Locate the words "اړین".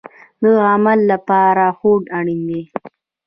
2.17-2.41